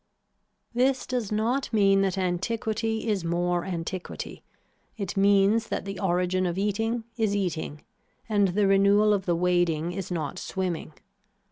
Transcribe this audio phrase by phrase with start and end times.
[0.73, 4.43] This does not mean that antiquity is more antiquity,
[4.97, 7.83] it means that the origin of eating is eating
[8.27, 10.93] and the renewal of the wading is not swimming.